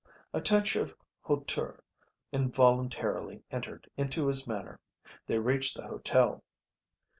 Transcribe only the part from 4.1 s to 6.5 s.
his manner. They reached the hotel.